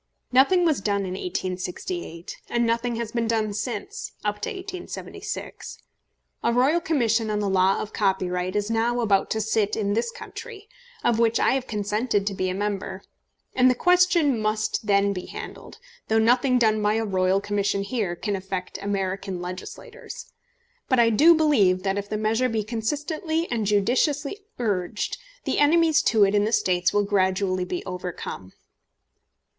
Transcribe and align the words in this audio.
Nothing 0.31 0.65
was 0.65 0.81
done 0.81 1.01
in 1.01 1.11
1868, 1.13 2.37
and 2.49 2.65
nothing 2.65 2.95
has 2.95 3.11
been 3.11 3.27
done 3.27 3.53
since 3.53 4.13
(up 4.25 4.41
to 4.41 4.49
1876). 4.49 5.77
A 6.43 6.51
Royal 6.51 6.79
Commission 6.79 7.29
on 7.29 7.37
the 7.37 7.47
law 7.47 7.79
of 7.79 7.93
copyright 7.93 8.55
is 8.55 8.71
now 8.71 9.01
about 9.01 9.29
to 9.29 9.39
sit 9.39 9.75
in 9.75 9.93
this 9.93 10.09
country, 10.09 10.67
of 11.03 11.19
which 11.19 11.39
I 11.39 11.51
have 11.51 11.67
consented 11.67 12.25
to 12.25 12.33
be 12.33 12.49
a 12.49 12.55
member; 12.55 13.03
and 13.53 13.69
the 13.69 13.75
question 13.75 14.41
must 14.41 14.87
then 14.87 15.13
be 15.13 15.27
handled, 15.27 15.77
though 16.07 16.17
nothing 16.17 16.57
done 16.57 16.81
by 16.81 16.95
a 16.95 17.05
Royal 17.05 17.39
Commission 17.39 17.83
here 17.83 18.15
can 18.15 18.35
affect 18.35 18.79
American 18.81 19.39
legislators. 19.39 20.33
But 20.89 20.97
I 20.99 21.11
do 21.11 21.35
believe 21.35 21.83
that 21.83 21.99
if 21.99 22.09
the 22.09 22.17
measure 22.17 22.49
be 22.49 22.63
consistently 22.63 23.47
and 23.51 23.67
judiciously 23.67 24.39
urged, 24.57 25.19
the 25.43 25.59
enemies 25.59 26.01
to 26.09 26.25
it 26.25 26.33
in 26.33 26.43
the 26.43 26.51
States 26.51 26.91
will 26.91 27.03
gradually 27.03 27.65
be 27.65 27.85
overcome. 27.85 28.53